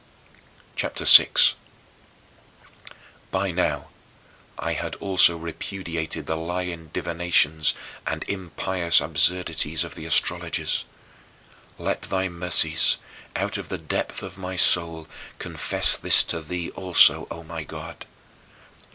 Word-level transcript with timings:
CHAPTER 0.75 1.05
VI 1.05 1.25
8. 1.35 1.53
By 3.29 3.51
now 3.51 3.89
I 4.57 4.73
had 4.73 4.95
also 4.95 5.37
repudiated 5.37 6.25
the 6.25 6.35
lying 6.35 6.87
divinations 6.87 7.75
and 8.07 8.23
impious 8.27 8.99
absurdities 8.99 9.83
of 9.83 9.93
the 9.93 10.07
astrologers. 10.07 10.85
Let 11.77 12.01
thy 12.01 12.29
mercies, 12.29 12.97
out 13.35 13.59
of 13.59 13.69
the 13.69 13.77
depth 13.77 14.23
of 14.23 14.39
my 14.39 14.55
soul, 14.57 15.07
confess 15.37 15.99
this 15.99 16.23
to 16.23 16.41
thee 16.41 16.71
also, 16.71 17.27
O 17.29 17.43
my 17.43 17.63
God. 17.63 18.07